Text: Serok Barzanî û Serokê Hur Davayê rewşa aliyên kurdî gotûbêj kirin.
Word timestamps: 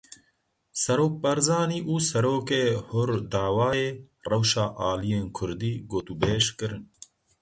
Serok 0.83 1.11
Barzanî 1.23 1.79
û 1.91 1.93
Serokê 2.09 2.65
Hur 2.87 3.09
Davayê 3.33 3.89
rewşa 4.31 4.65
aliyên 4.89 5.27
kurdî 5.37 5.73
gotûbêj 5.91 6.45
kirin. 6.57 6.83